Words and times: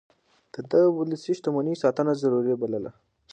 ده 0.53 0.59
د 0.71 0.73
ولسي 0.97 1.31
شتمنيو 1.37 1.81
ساتنه 1.83 2.11
ضروري 2.23 2.53
بلله. 2.61 2.91